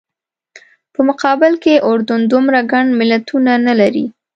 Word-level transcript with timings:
په 0.93 0.99
مقابل 1.09 1.53
کې 1.63 1.83
اردن 1.89 2.21
دومره 2.31 2.59
ګڼ 2.71 2.85
ملتونه 2.99 3.51
نه 3.65 3.73
لري. 3.79 4.05